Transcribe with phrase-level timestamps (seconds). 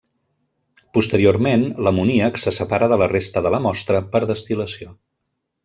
[0.97, 4.93] Posteriorment, l'amoníac se separa de la resta de la mostra per destil·lació.